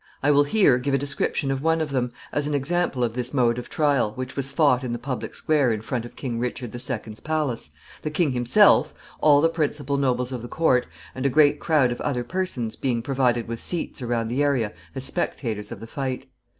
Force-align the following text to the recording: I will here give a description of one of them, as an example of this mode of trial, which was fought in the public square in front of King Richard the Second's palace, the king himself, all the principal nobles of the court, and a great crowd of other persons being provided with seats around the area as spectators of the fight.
I 0.23 0.31
will 0.31 0.45
here 0.45 0.79
give 0.79 0.95
a 0.95 0.97
description 0.97 1.51
of 1.51 1.61
one 1.61 1.79
of 1.79 1.91
them, 1.91 2.11
as 2.33 2.47
an 2.47 2.55
example 2.55 3.03
of 3.03 3.13
this 3.13 3.35
mode 3.35 3.59
of 3.59 3.69
trial, 3.69 4.13
which 4.13 4.35
was 4.35 4.49
fought 4.49 4.83
in 4.83 4.93
the 4.93 4.97
public 4.97 5.35
square 5.35 5.71
in 5.71 5.81
front 5.83 6.05
of 6.05 6.15
King 6.15 6.39
Richard 6.39 6.71
the 6.71 6.79
Second's 6.79 7.19
palace, 7.19 7.69
the 8.01 8.09
king 8.09 8.31
himself, 8.31 8.95
all 9.19 9.41
the 9.41 9.47
principal 9.49 9.97
nobles 9.97 10.31
of 10.31 10.41
the 10.41 10.47
court, 10.47 10.87
and 11.13 11.23
a 11.23 11.29
great 11.29 11.59
crowd 11.59 11.91
of 11.91 12.01
other 12.01 12.23
persons 12.23 12.75
being 12.75 13.03
provided 13.03 13.47
with 13.47 13.61
seats 13.61 14.01
around 14.01 14.29
the 14.29 14.41
area 14.41 14.73
as 14.95 15.03
spectators 15.03 15.71
of 15.71 15.79
the 15.79 15.85
fight. 15.85 16.25